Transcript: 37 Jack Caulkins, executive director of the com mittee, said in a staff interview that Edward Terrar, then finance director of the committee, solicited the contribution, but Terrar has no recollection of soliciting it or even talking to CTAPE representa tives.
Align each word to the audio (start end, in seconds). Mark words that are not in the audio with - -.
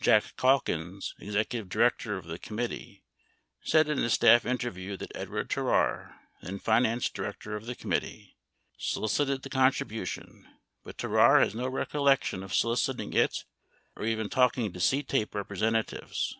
37 0.00 0.04
Jack 0.28 0.36
Caulkins, 0.36 1.14
executive 1.20 1.68
director 1.70 2.18
of 2.18 2.26
the 2.26 2.38
com 2.38 2.58
mittee, 2.58 3.00
said 3.62 3.88
in 3.88 3.98
a 4.00 4.10
staff 4.10 4.44
interview 4.44 4.94
that 4.94 5.10
Edward 5.14 5.48
Terrar, 5.48 6.16
then 6.42 6.58
finance 6.58 7.08
director 7.08 7.56
of 7.56 7.64
the 7.64 7.74
committee, 7.74 8.36
solicited 8.76 9.40
the 9.40 9.48
contribution, 9.48 10.46
but 10.84 10.98
Terrar 10.98 11.40
has 11.40 11.54
no 11.54 11.66
recollection 11.66 12.42
of 12.42 12.52
soliciting 12.52 13.14
it 13.14 13.46
or 13.96 14.04
even 14.04 14.28
talking 14.28 14.70
to 14.70 14.80
CTAPE 14.80 15.30
representa 15.30 15.82
tives. 15.84 16.34